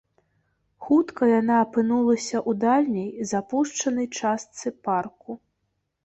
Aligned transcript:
Хутка 0.83 1.23
яна 1.41 1.57
апынулася 1.65 2.33
ў 2.39 2.51
дальняй, 2.63 3.09
запушчанай 3.33 4.07
частцы 4.19 4.67
парку. 4.89 5.37